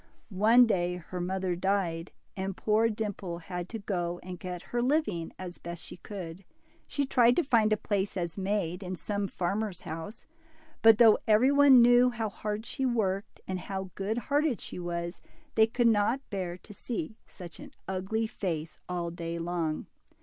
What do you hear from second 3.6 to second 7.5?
to go and get her living as best she could. She tried to